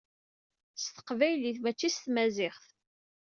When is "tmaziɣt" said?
2.03-2.65